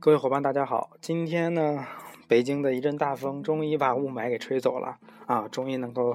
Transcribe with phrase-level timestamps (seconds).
[0.00, 0.90] 各位伙伴，大家好！
[1.00, 1.86] 今天呢，
[2.28, 6.14] 北京的一阵大风终于把雾霾给吹走了啊，终于能够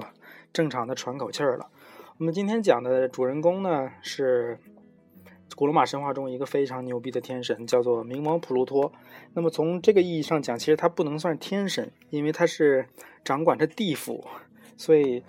[0.52, 1.68] 正常的喘口气儿了。
[2.18, 4.60] 我们今天讲的主人公呢，是
[5.56, 8.92] 古罗马神话中一个非常牛逼的天神，叫做冥王普鲁托。
[9.34, 12.86] 那么从这个意义上讲，其实他不能算天神，因为他是
[13.24, 14.24] 掌管着地府，
[14.76, 15.24] 所以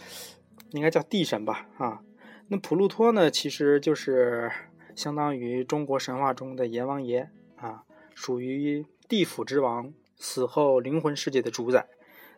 [0.70, 1.68] 应该叫地神吧？
[1.80, 2.04] 啊，
[2.54, 4.52] 那普鲁托呢，其实就是
[4.94, 7.84] 相当于中国神话中的阎王爷啊。
[8.14, 11.88] 属于地府之王，死后灵魂世界的主宰。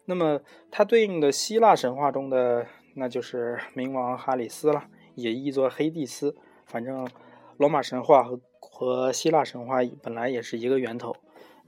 [0.06, 4.84] 那么，它对应的希腊神话中的，那就是冥王哈里斯了，
[5.16, 6.36] 也译作黑帝斯。
[6.68, 7.10] 反正，
[7.58, 11.16] 罗马神话和和希腊神话本来也是一个源头。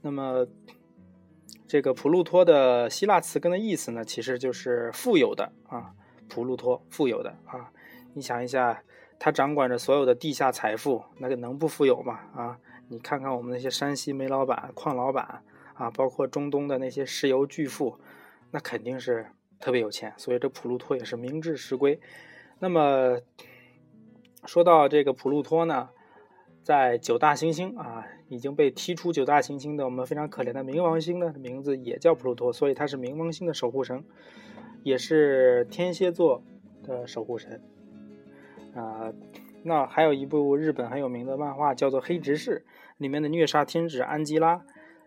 [0.02, 0.46] 那么，
[1.66, 5.90] 这个普鲁托的希腊词根的意思呢，其实就是富有的啊，
[6.28, 7.72] 普鲁托富有的啊。
[8.16, 8.82] 你想一下，
[9.18, 12.18] 他掌管着所有的地下财富，那个能不富有吗？
[12.34, 12.58] 啊？
[12.88, 15.42] 你看看我们那些山西煤老板、矿老板
[15.74, 17.98] 啊，包括中东的那些石油巨富，
[18.52, 19.26] 那肯定是
[19.60, 20.14] 特别有钱。
[20.16, 22.00] 所以这普鲁托也是名至实归。
[22.58, 23.20] 那么
[24.46, 25.90] 说到这个普鲁托呢，
[26.62, 34.02] 在九大行星啊已经被踢出九大行星的我们非常可怜的冥王星呢，名字也叫普鲁托，所以他是冥王星的守护神，
[34.82, 36.42] 也是天蝎座
[36.82, 37.60] 的守护神
[38.76, 39.12] 啊。
[39.64, 42.64] 那还有一部日本很有名的漫画叫做《黑执事》，
[42.98, 44.62] 里面的虐杀天使安吉拉，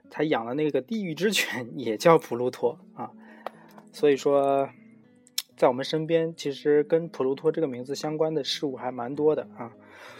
[0.09, 3.11] 他养的那个地狱之犬 也叫普鲁托啊。
[3.93, 4.69] 所以说，
[5.55, 9.71] 在我们身边，其实跟普鲁托这个名字相关的事物还蛮多的啊。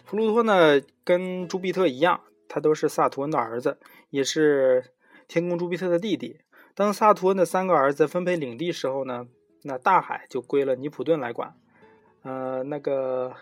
[0.06, 3.78] 普鲁托呢，跟朱庇特一样，他都是萨图恩的儿子，
[4.10, 4.86] 也是
[5.28, 6.40] 天宫朱庇特的弟弟。
[6.74, 9.28] 当萨图恩的三个儿子分配领地时候呢，
[9.64, 11.54] 那大海就归了尼普顿来管，
[12.24, 13.36] 呃，那个。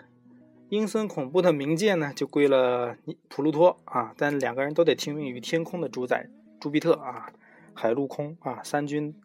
[0.69, 2.97] 阴森恐怖的冥界呢，就归了
[3.29, 6.27] 普鲁托啊，但两个人都得听命于天空的主宰
[6.59, 7.31] 朱庇特啊，
[7.73, 9.15] 海陆空啊三军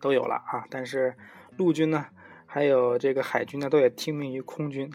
[0.00, 1.14] 都有了啊，但是
[1.58, 2.06] 陆军呢，
[2.46, 4.90] 还有这个海军呢，都得听命于空军。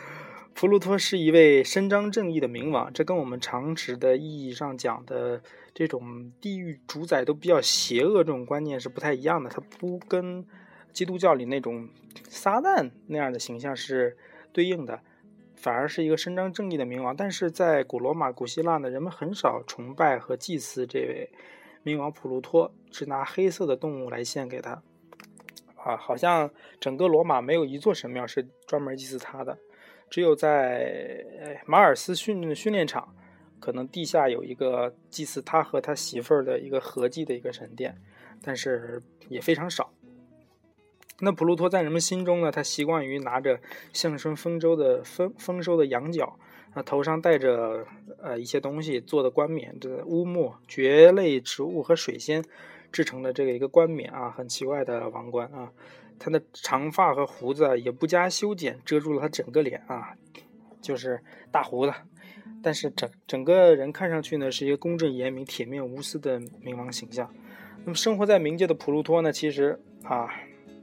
[0.52, 5.40] 普鲁托是一位伸张正义的冥王，这跟我们常识的意义上讲的
[5.72, 10.44] 这种地狱主宰都比较邪恶这种观念是不太一样的，他不跟
[10.98, 11.88] 基督教里那种
[12.28, 14.16] 撒旦那样的形象是
[14.52, 15.00] 对应的。
[15.54, 21.30] 反而是一个伸张正义的冥王，但是在古罗马、古希腊呢，人们很少崇拜和祭祀这位
[21.84, 24.82] 冥王普鲁托，只拿黑色的动物来献给他。
[25.76, 26.50] 啊，好像
[26.80, 29.56] 整个罗马没有一座神庙是专门祭祀他的，
[30.10, 31.24] 只有在
[31.64, 33.14] 马尔斯训训练场，
[33.60, 37.96] 可能地下有一个祭祀他和他媳妇儿的一个合祭的一个神殿，
[38.42, 39.92] 但是也非常少。
[41.20, 42.52] 那普鲁托在人们心中呢？
[42.52, 43.58] 他习惯于拿着
[43.92, 46.38] 象征丰收的丰丰收的羊角，
[46.74, 47.84] 啊，头上戴着
[48.22, 52.44] 呃一些东西做的冠冕，这乌木、蕨类植物和水仙
[52.92, 55.72] 制成的这个一个冠冕啊，很奇怪的王冠啊。
[56.20, 60.14] 他的长发和胡子也不加修剪，遮住了他整个脸啊，
[60.80, 61.20] 就是
[61.50, 61.92] 大胡子。
[62.62, 67.28] 但是整整个人看上去呢，是一个公正严明、铁面无私的冥王形象。
[67.84, 70.30] 那么生活在冥界的普鲁托呢，其实啊。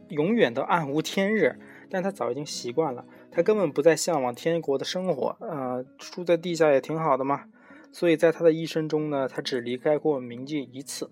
[0.10, 7.46] 永远都暗无天日，但他早已经习惯了，他根本不再向往天国的生活，呃，住在地下也挺好的嘛。
[7.92, 11.10] 所以在他的一生中呢，他只离开过冥界一次，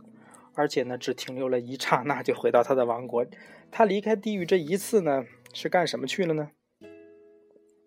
[0.53, 3.25] 而且呢，只停留了一刹那就回到他的王国。
[3.71, 6.51] 他离开地狱这一次呢，是干什么去了呢？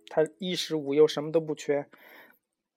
[0.08, 1.86] 他衣食无忧，什么都不缺，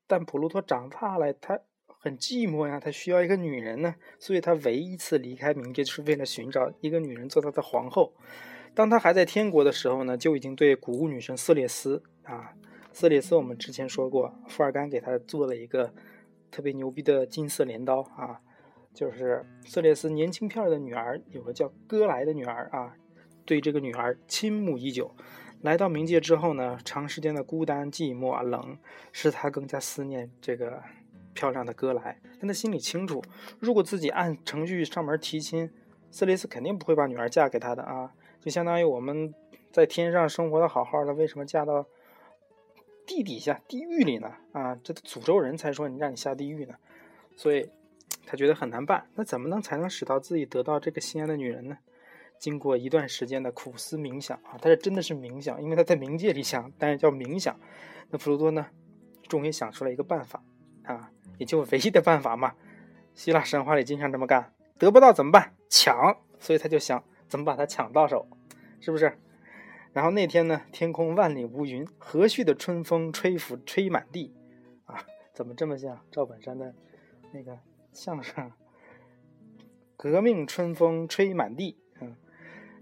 [0.07, 1.61] 但普鲁托长大了，他。
[2.01, 8.13] 很寂寞呀，他需要一个女人呢，所以他唯一一次离开冥界，就是为了寻找一个女人做他的皇后。
[8.73, 12.53] 当他还在天国的时候呢，就已经对谷物女神色列斯啊，
[12.93, 15.93] 色列斯我们之前说过，富尔干给他做了一个
[16.49, 18.39] 特别牛逼的金色镰刀啊，
[18.93, 22.95] 就是色列斯年轻漂亮的女儿，有个叫戈莱的女儿啊，
[23.43, 25.13] 对这个女儿倾慕已久。
[25.61, 28.77] 来到冥界之后呢，长时间的孤单、寂寞、冷，
[29.11, 30.81] 使他更加思念这个。
[31.33, 33.23] 漂亮的歌来，但他心里清楚，
[33.59, 35.69] 如果自己按程序上门提亲，
[36.11, 38.13] 色雷斯肯定不会把女儿嫁给他的啊！
[38.41, 39.33] 就相当于我们
[39.71, 41.85] 在天上生活的好好的，为什么嫁到
[43.05, 44.33] 地底下地狱里呢？
[44.53, 46.75] 啊，这诅咒人才说你让你下地狱呢，
[47.35, 47.69] 所以
[48.25, 49.07] 他觉得很难办。
[49.15, 51.77] 那怎么能才能使到自己得到这个心爱的女人呢？
[52.39, 57.59] 经过一段时间的苦思冥想啊，他这真的是冥想，因为他在冥界里想，但是叫冥想。
[58.09, 58.65] 那普鲁多呢，
[59.27, 60.41] 终于想出了一个办法！
[61.39, 62.53] 也就唯一的办法嘛，
[63.15, 65.55] 希腊神话里经常这么干，得不到怎么办？
[65.67, 68.27] 抢，所以他就想怎么把它抢到手，
[68.79, 69.17] 是不是？
[69.91, 74.35] 然后那天呢，天空万里无云，和煦的春风吹拂吹满地，
[74.85, 75.03] 啊，
[75.33, 76.75] 怎么这么像赵本山的
[77.31, 77.57] 那个
[77.91, 78.51] 相声？
[79.97, 82.15] 革命春风吹满地，嗯，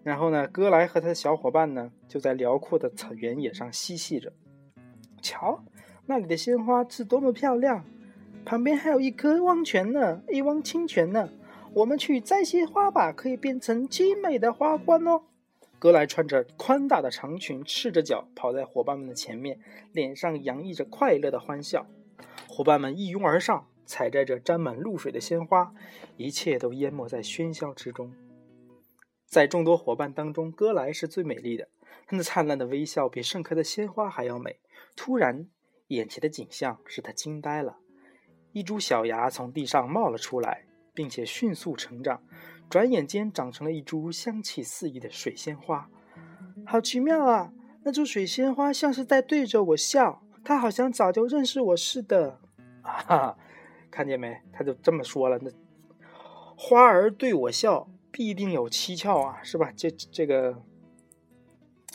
[0.03, 4.33] 然后呢，哥来和他的小伙伴呢，就在辽阔的草原野上嬉戏着。
[5.21, 5.63] 瞧，
[6.05, 7.85] 那里的鲜花是多么漂亮！
[8.47, 11.29] 旁边还有一颗汪泉呢，一汪清泉呢。
[11.73, 15.23] 我们去摘些花吧，可以变成精美的花冠哦。
[15.77, 19.59] 格莱穿着宽大的长裙，赤着脚跑在伙伴们的前面，
[19.91, 21.87] 脸上洋溢着快乐的欢笑。
[22.47, 25.73] 伙伴们一拥而上，采摘着沾满露水的鲜花，
[26.15, 28.13] 一切都淹没在喧嚣之中。
[29.25, 31.67] 在众多伙伴当中，格莱是最美丽的，
[32.05, 34.61] 她那灿烂的微笑比盛开的鲜花还要美。
[34.95, 35.49] 突然，
[35.87, 37.79] 眼前的景象使他惊呆了：
[38.57, 42.23] 一株小芽从地上冒了出来，并且迅速成长。
[42.67, 45.87] 转眼间长成了一株香气四溢的水仙花，
[46.65, 47.53] 好奇妙啊！
[47.83, 52.41] 那株水仙花像是在对着我笑，它好像早就认识我似的。
[52.81, 53.37] 啊，
[53.91, 54.41] 看见没？
[54.51, 55.37] 他就这么说了。
[55.37, 55.51] 那
[56.57, 59.71] 花儿对我笑，必定有蹊跷啊，是吧？
[59.77, 60.61] 这这个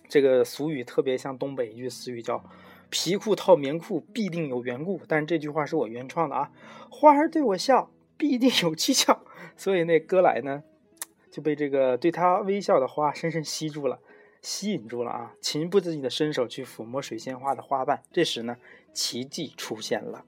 [0.08, 2.42] 这个俗语特别像东北一句俗语，叫
[2.92, 5.00] “皮裤套棉裤，必定有缘故”。
[5.08, 6.52] 但这句话是我原创的啊。
[6.90, 9.24] 花儿对我笑，必定有蹊跷。
[9.56, 10.62] 所以那哥来呢，
[11.30, 13.98] 就被这个对他微笑的花深深吸住了，
[14.42, 15.34] 吸引住了啊！
[15.40, 18.02] 情不自禁的伸手去抚摸水仙花的花瓣。
[18.12, 18.58] 这时呢，
[18.92, 20.26] 奇迹出现了。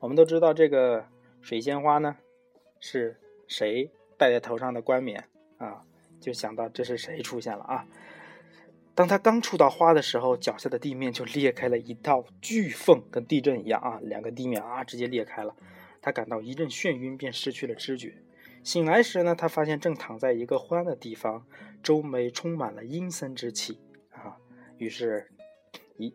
[0.00, 1.06] 我们都知道这个
[1.40, 2.16] 水仙花呢，
[2.80, 5.28] 是谁戴在头上的冠冕
[5.58, 5.84] 啊？
[6.20, 7.86] 就想到这是谁出现了啊？
[8.94, 13.98] 当他刚触到花的时候，脚下的地面就裂开了一道巨缝，跟地震一样啊！
[14.02, 15.56] 两个地面啊，直接裂开了。
[16.02, 18.22] 他感到一阵眩晕，便失去了知觉。
[18.62, 21.46] 醒来时呢，他发现正躺在一个昏暗的地方，
[21.82, 23.80] 周围充满了阴森之气
[24.10, 24.36] 啊。
[24.76, 25.30] 于是，
[25.96, 26.14] 一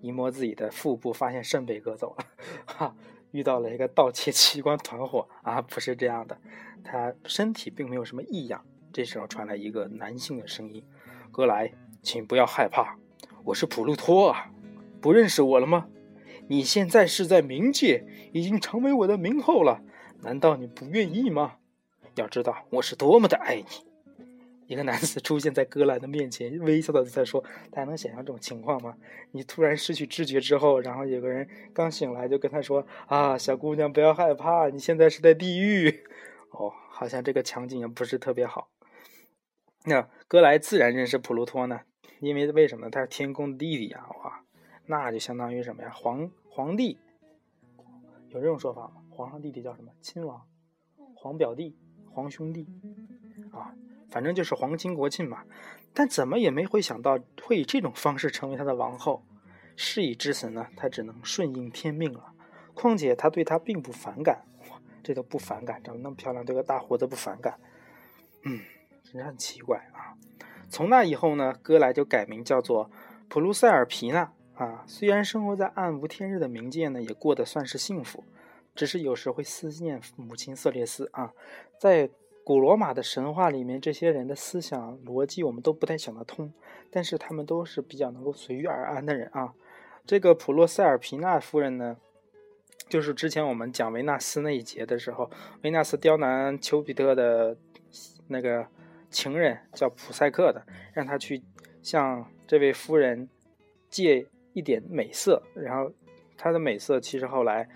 [0.00, 2.24] 一摸自己的腹部，发现肾被割走了，
[2.64, 2.96] 哈，
[3.32, 5.60] 遇到了一个盗窃器官团伙啊！
[5.60, 6.40] 不是这样的，
[6.82, 8.64] 他身体并没有什么异样。
[8.92, 10.82] 这时候传来一个男性的声音
[11.30, 11.72] ：“格莱，
[12.08, 12.96] 请不要害怕，
[13.44, 14.50] 我是普鲁托啊，
[14.98, 15.88] 不认识我了吗？
[16.48, 19.82] 你现在是在冥界，已经成为我的冥后了，
[20.22, 21.56] 难道你不愿意吗？”
[22.16, 23.64] 要知道我是多么的爱你！
[24.68, 28.96] 一个男子出现在戈兰的面前，微笑的在说：“大家能想象这种情况吗？
[29.32, 36.04] 你突然失去知觉之后，然后有个人刚醒来就跟他说：‘啊，小姑娘不要害怕，你现在是在地狱。’
[36.52, 38.70] 哦，好像这个场景也不是特别好。
[39.84, 41.82] 那格莱自然认识普鲁托呢，
[42.20, 42.90] 因为为什么？
[42.90, 44.08] 他是天宫的弟弟啊！
[44.22, 44.44] 哇，
[44.86, 45.90] 那就相当于什么呀？
[45.90, 46.98] 皇皇帝
[48.28, 49.02] 有这种说法吗？
[49.10, 49.92] 皇上弟弟叫什么？
[50.00, 50.46] 亲王，
[51.14, 51.76] 皇表弟。”
[52.10, 52.66] 皇兄弟，
[53.52, 53.72] 啊，
[54.10, 55.44] 反正就是皇亲国戚嘛。
[55.94, 59.22] 但怎么也没会想到会以这种方式成为他的王后。
[59.76, 62.34] 事已至此呢，他只能顺应天命了。
[62.74, 67.60] 况且他对他并不反感，哇这都不反感，长得那么漂亮，对个大胡子不反感。
[68.42, 68.60] 嗯，
[69.04, 70.18] 真是很奇怪啊。
[70.68, 72.90] 从那以后呢，哥莱就改名叫做
[73.28, 74.84] 普鲁塞尔皮纳啊。
[74.86, 78.24] 虽然生活在暗无天日的冥界呢，也过得算是幸福。
[78.74, 81.32] 只是有时会思念母亲瑟列斯啊，
[81.80, 82.08] 在
[82.44, 86.52] 古罗马的神话里面，这些人的思想逻辑我们都不太想得通，
[86.88, 89.52] 但是他们都是比较能够随遇而安的人啊。
[90.06, 91.96] 这个普洛塞尔皮纳夫人呢，
[92.88, 95.28] 就是之前我们讲维纳斯那一节的时候，
[95.62, 97.56] 维纳斯刁难丘比特的
[98.28, 98.64] 那个
[99.10, 101.42] 情人叫普赛克的，让他去
[101.82, 103.28] 向这位夫人
[103.88, 105.92] 借一点美色，然后
[106.36, 107.68] 他的美色其实后来。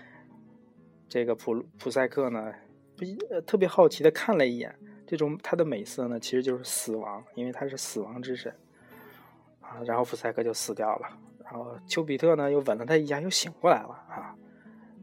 [1.09, 2.51] 这个普普赛克呢，
[2.97, 3.05] 不
[3.41, 4.75] 特别好奇的看了一眼，
[5.05, 8.51] 这种他的美色呢，其实就是死亡，因为他是死亡之神
[9.61, 9.77] 啊。
[9.85, 11.07] 然后普赛克就死掉了，
[11.43, 14.33] 然后丘比特呢又吻了他一下，又醒过来了啊。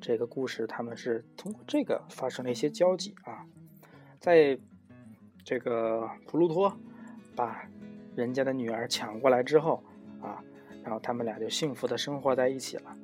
[0.00, 3.46] 这个故事他们是通过这个发生了一些交集啊。
[4.18, 4.58] 在
[5.44, 6.76] 这个普鲁托
[7.34, 7.68] 把
[8.14, 9.82] 人家的女儿抢过来之后
[10.20, 10.42] 啊，
[10.82, 12.96] 然后他们俩就幸福的生活在一起了。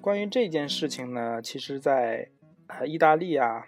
[0.00, 2.28] 关于这件事情呢，其实，在
[2.68, 3.64] 呃，意大利啊，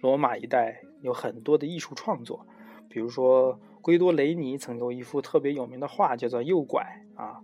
[0.00, 2.46] 罗马一带有很多的艺术创作，
[2.88, 6.82] 比如说圭多雷尼曾有一幅特别有名的画，叫做《诱拐》
[7.20, 7.40] 啊，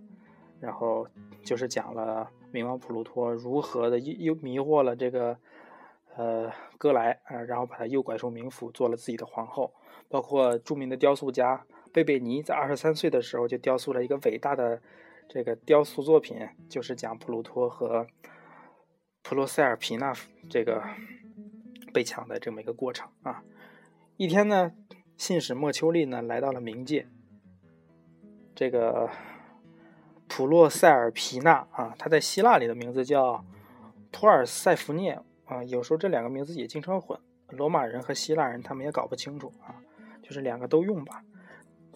[0.61, 1.07] 然后
[1.45, 5.37] 就是讲了冥王普鲁托如何的诱迷惑了这个
[6.17, 9.73] 呃哥莱啊，然后把他诱拐出冥府，做了自己的皇后。
[10.13, 14.81] 包括著名的雕塑家贝贝尼在二十三岁的时候就雕塑了一个伟大的
[15.29, 16.39] 这个雕塑作品，
[16.69, 18.07] 就是讲普鲁托和。
[19.25, 20.13] 普罗塞尔皮纳
[20.51, 20.83] 这个
[21.95, 23.45] 被抢的这么一个过程啊，
[24.17, 24.73] 一天呢，
[25.17, 27.07] 信使莫丘利呢来到了冥界，
[28.53, 29.09] 这个
[30.27, 33.45] 普洛塞尔皮纳啊，他在希腊里的名字叫
[34.11, 37.17] 托尔塞福涅啊，有时候这两个名字也经常混，
[37.47, 39.79] 罗马人和希腊人他们也搞不清楚啊，
[40.23, 41.25] 就是两个都用吧。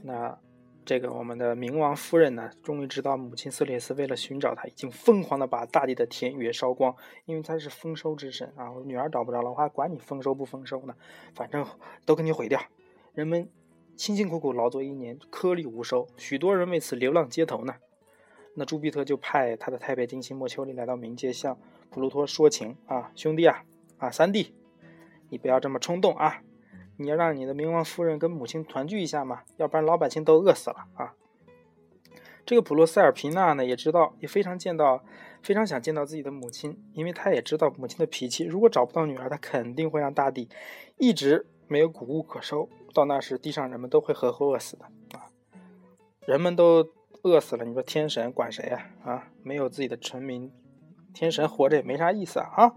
[0.03, 0.39] 那
[0.85, 8.71] 这个我们的冥王夫人呢，终于知道母亲色列斯为了寻找他，已经疯狂的把大地的田野烧光，因为他是丰收之神啊。
[8.71, 10.95] 我女儿找不着了，我还管你丰收不丰收呢，
[11.35, 11.67] 反正
[12.05, 12.61] 都给你毁掉。
[13.15, 13.51] 人们
[13.97, 17.75] 辛辛苦苦劳作一年，颗粒无收，许多人为此流浪街头呢。
[18.55, 21.59] 那朱庇特就派他的太白金星莫丘利来到冥界，向
[21.91, 23.65] 普鲁托说情啊，兄弟啊，
[23.99, 24.55] 啊三弟，
[25.31, 26.43] 你不要这么冲动啊，
[26.97, 31.15] 你要让你的冥王夫人跟母亲团聚一下嘛，要不然老百姓都饿死了啊。
[32.45, 35.03] 这个普洛塞尔皮娜呢，也知道，也非常见到，
[35.43, 40.49] 非常想见到自己的母亲，因为他也知道母亲的脾气，如果找不到女儿，他肯定会让大地
[40.99, 44.85] 一直没有谷物可收，到那时地上人们都会活活饿死的
[45.17, 45.31] 啊，
[46.27, 46.91] 人们都。
[47.23, 48.87] 饿死了，你说天神管谁呀？
[49.03, 50.53] 啊，没有自己的臣民，
[51.13, 52.47] 天神活着也没啥意思啊！
[52.55, 52.75] 啊，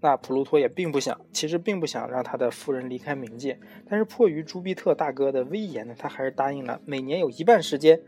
[0.00, 8.02] 那普鲁托也并不想，其实并不想让他的夫人离开冥界，但是迫于朱庇特大哥的威严呢，他还是答应了，每年有一半时间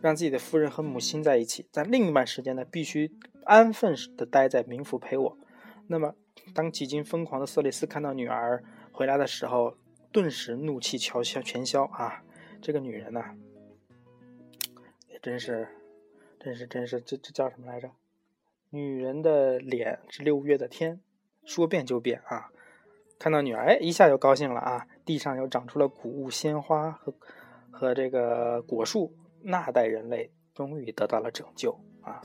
[0.00, 3.10] 让自己的夫人和母亲在一起，但另一半时间呢，必须
[3.44, 5.38] 安分的待在冥府陪我。
[5.88, 6.14] 那么，
[6.54, 9.76] 当几经疯狂的瑟雷斯看到女儿回来的时候，
[10.12, 12.22] 顿时怒气全消，全消啊！
[12.62, 13.22] 这个女人呢？
[15.22, 15.68] 真是，
[16.38, 17.90] 真是，真是，这这叫什么来着？
[18.70, 21.00] 女人的脸是六月的天，
[21.46, 22.50] 说变就变啊！
[23.18, 24.86] 看到女儿，哎，一下就高兴了啊！
[25.06, 27.14] 地上又长出了谷物、鲜花和
[27.70, 32.20] 和这个果树，那代人类终于得到了拯救啊！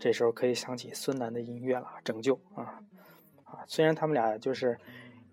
[0.00, 2.82] 这时候可以想起孙楠的音乐了，《拯救》啊
[3.44, 3.64] 啊！
[3.68, 4.78] 虽然他们俩就是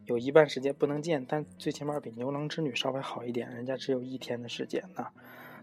[0.06, 5.08] 有一半时间不能见，但最起码比牛郎织女稍微好一点，人家只有一天的时间呢。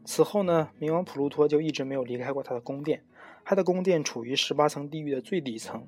[0.04, 3.04] 此后呢，冥王普鲁托就一直没有离开过他的宫殿。
[3.44, 5.86] 他的宫殿处于十八层地狱的最底层，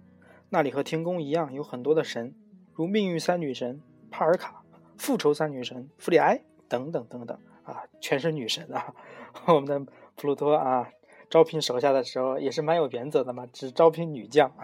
[0.54, 2.32] 那里和天宫一样，有很多的神，
[2.74, 4.62] 如命运三女神帕尔卡、
[4.96, 8.94] 复仇三女神弗里埃等等等等啊，全是女神啊。
[9.46, 10.88] 我们的普鲁托啊，
[11.28, 14.54] 招聘手下的时候也是蛮有原则的嘛，只招聘女将。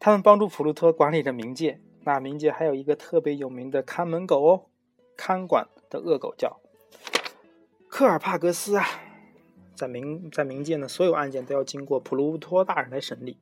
[0.00, 1.78] 他们帮助普鲁托管理着冥界。
[2.04, 4.64] 那冥界还有一个特别有名的看门狗哦，
[5.18, 6.58] 看管的恶狗叫。
[7.90, 8.86] 科尔帕格斯啊，
[9.74, 13.38] 在冥在冥界呢，所有案件都要经过普鲁托大人来审理。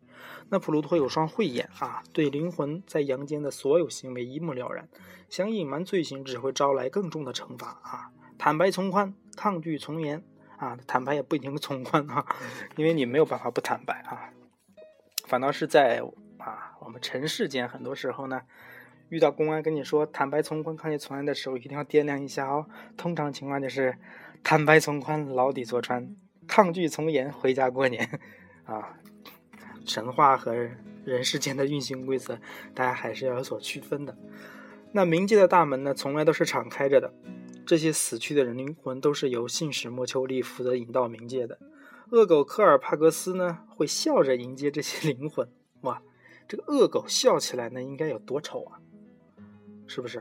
[0.48, 4.88] 那普鲁托有双慧眼啊，对灵魂在阳间的所有行为一目了然。
[5.28, 8.10] 想隐瞒罪行，只会招来更重的惩罚啊！
[8.36, 10.22] 坦白从宽，抗拒从严
[10.58, 10.78] 啊！
[10.86, 12.26] 坦白也不一定从宽啊，
[12.76, 14.30] 因为你没有办法不坦白啊。
[15.26, 16.02] 反倒是在
[16.38, 18.42] 啊，我们尘世间，很多时候呢。
[19.08, 22.66] 遇到公安跟你说坦白从宽，抗拒从严的时候，一定要掂量一下哦。
[22.96, 23.98] 通常情况就是
[24.42, 26.02] 坦白从宽，牢底坐穿；
[26.46, 28.20] 抗拒从严，回家过年。
[28.64, 28.96] 啊，
[29.84, 30.54] 神话和
[31.04, 32.38] 人世间的运行规则，
[32.74, 34.16] 大家还是要有所区分的。
[34.92, 37.12] 那冥界的大门呢，从来都是敞开着的。
[37.64, 41.58] 这些死去的人灵魂都是由信使莫丘利负责引到冥界的。
[42.10, 45.48] 恶狗科尔帕格斯呢，会笑着迎接这些灵魂。
[45.80, 46.02] 哇，
[46.46, 48.78] 这个恶狗笑起来呢，应该有多丑啊！
[49.86, 50.18] 是不是？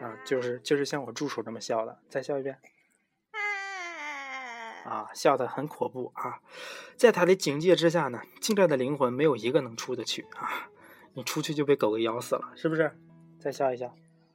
[0.00, 2.58] 啊，就是就是像我助手这么笑的，再笑一遍。
[4.84, 6.40] 啊，笑得很恐怖啊！
[6.96, 10.68] 在他的警戒之下呢，进来的灵魂没有一个能出得去啊！
[11.14, 12.96] 你出去就被狗给咬死了，是不是？
[13.38, 13.88] 再笑一笑。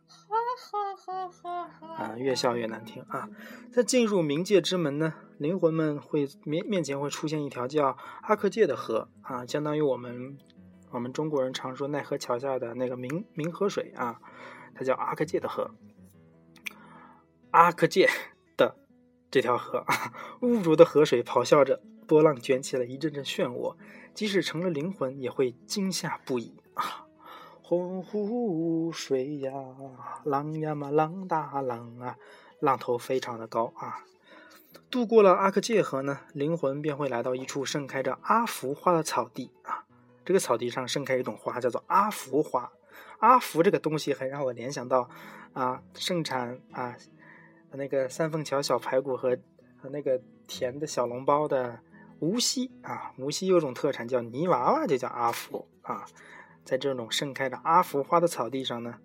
[0.08, 0.36] 哈
[0.72, 1.96] 哈哈哈哈！
[1.96, 3.30] 啊，越笑越难听啊！
[3.72, 10.38] 在进入冥界之门呢，灵魂们会面面前会出现一条叫阿克界的河啊，相当于我们。
[10.92, 14.22] 我们中国人常说奈何桥下的那个冥冥河水啊，
[14.74, 15.72] 它叫阿克界的河。
[17.52, 18.10] 阿克界
[19.36, 19.84] 这条河，
[20.40, 23.76] 污浊的河水咆哮着，波浪卷起了一阵阵漩涡，
[24.14, 27.06] 即使成了灵魂，也会惊吓不已啊！
[27.62, 29.52] 洪湖水呀，
[30.24, 32.16] 浪呀嘛浪大浪啊，
[32.62, 34.06] 浪头非常的高啊。
[34.90, 39.84] 渡过了阿克界河呢，灵魂便会来到一处盛开着阿福花的草地啊。
[40.24, 42.72] 这个草地上盛开一种花，叫做阿福花。
[43.20, 45.10] 阿福这个东西还让我联想到，
[45.52, 46.96] 啊，盛产啊，
[47.76, 49.38] 那个三凤桥小排骨和
[49.78, 51.80] 和那个甜的小笼包的
[52.20, 56.06] 无锡啊，无锡有种特产叫泥娃娃，就叫阿福啊。
[56.64, 58.96] 在这种盛开的阿福花的草地上呢，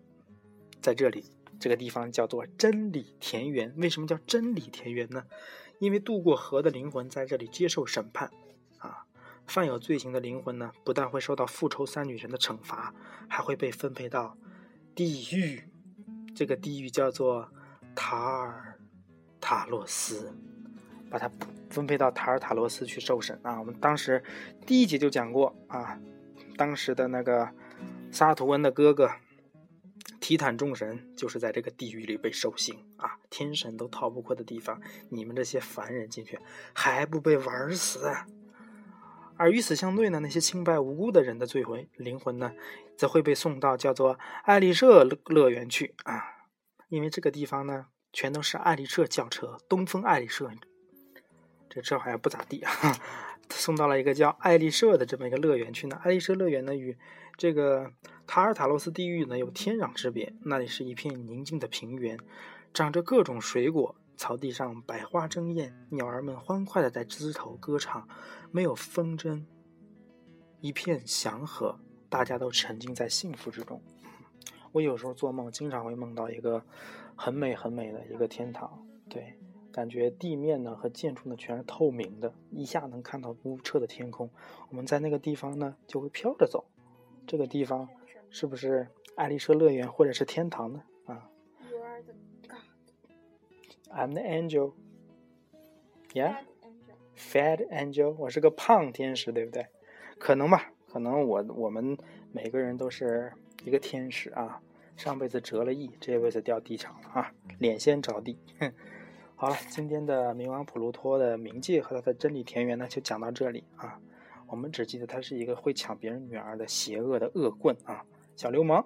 [0.81, 1.25] 在这里
[1.59, 3.75] 这个地方叫做真理田园。
[3.77, 5.25] 为什么叫真理田园呢？
[5.79, 8.31] 因为渡过河的灵魂在这里接受审判
[8.79, 9.05] 啊。
[9.47, 12.95] 犯有罪行的灵魂呢，不但会受到复仇三女神的惩罚，
[13.29, 14.37] 还会被分配到
[14.95, 15.65] 地狱。
[16.35, 17.53] 这个地狱叫做
[17.95, 18.79] 塔尔
[19.41, 20.35] 塔洛斯，
[21.11, 21.31] 把他
[21.71, 23.59] 分配到塔尔塔罗斯去受审啊。
[23.59, 24.23] 我们当时
[24.67, 25.99] 第一集就讲过啊，
[26.57, 27.49] 当时的那个
[28.11, 29.11] 萨图恩的哥哥
[30.21, 36.39] 提坦众神就是在这个地狱里被受刑啊，天神都逃不过的地方，你们这些凡人进去
[36.73, 38.13] 还不被玩死？
[39.37, 42.53] 而与此相对呢，那些清白无辜的人的罪魂灵魂呢，
[42.95, 46.40] 则会被送到叫做爱丽舍乐园去啊，
[46.91, 50.51] 因为这个地方呢，全都是爱丽舍轿车，东风爱丽舍，
[51.71, 52.71] 这车好像不咋地啊，
[53.49, 55.99] 送到了一个叫爱丽舍的这么一个乐园去呢。
[56.05, 56.99] 爱丽舍乐园呢，与
[57.39, 57.91] 这个
[58.27, 62.19] 塔尔塔洛斯地狱呢有天壤之别，那里是一片宁静的平原，
[62.75, 63.97] 长着各种水果。
[64.17, 68.07] 草地上百花争艳，鸟儿们欢快的在枝头歌唱，
[68.51, 69.47] 没有风筝，
[70.61, 71.81] 一片祥和，
[72.11, 73.83] 大家都沉浸在幸福之中。
[74.73, 76.63] 我有时候做梦，经常会梦到一个
[77.17, 79.35] 很美很美的一个天堂，对，
[79.73, 84.31] 感觉地面呢和建筑呢全是透明的，一下能看到无澈的天空。
[84.69, 86.65] 我们在那个地方呢就会飘着走，
[87.27, 87.89] 这个地方
[88.31, 88.87] 是不是
[89.17, 91.31] 爱丽舍乐园或者是天堂呢啊
[93.91, 94.73] ？I'm the angel.
[96.13, 96.39] Yeah,
[97.17, 98.15] fat angel.
[98.19, 99.67] 我是个胖天使，对不对？
[100.19, 101.97] 可能吧，可能我我们
[102.33, 103.33] 每个人都是
[103.65, 104.61] 一个天使啊。
[104.97, 108.39] 上辈子折了翼，这辈子掉地上了啊，脸先着地。
[109.35, 113.99] 好了，今天的冥王普鲁托的冥界和他的真理田园呢，就讲到这里啊。
[114.47, 118.05] 我们只记得他是一个会抢别人女儿的邪恶的恶棍啊，
[118.37, 118.85] 小流氓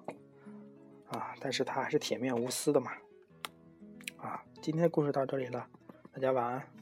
[1.09, 2.93] 啊，但是他还是铁面无私的嘛。
[4.19, 5.67] 啊，今天的故事到这里了，
[6.13, 6.74] 大家晚安。